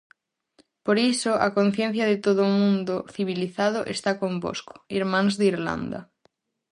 [0.85, 5.99] Por iso a conciencia de todo mundo civilizado está convosco, irmáns de Irlanda.